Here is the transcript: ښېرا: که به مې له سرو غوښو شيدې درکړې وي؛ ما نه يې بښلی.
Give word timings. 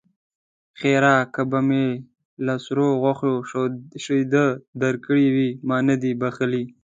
ښېرا: 0.79 1.15
که 1.33 1.41
به 1.49 1.59
مې 1.67 1.85
له 2.45 2.53
سرو 2.65 2.87
غوښو 3.01 3.31
شيدې 4.03 4.47
درکړې 4.83 5.27
وي؛ 5.35 5.49
ما 5.67 5.77
نه 5.87 5.95
يې 6.03 6.11
بښلی. 6.21 6.63